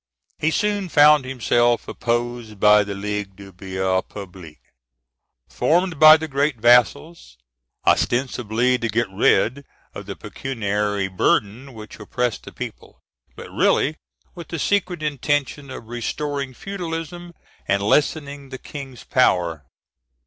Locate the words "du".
3.35-3.53